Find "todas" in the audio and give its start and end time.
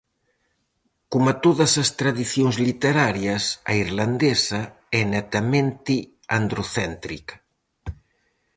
1.45-1.71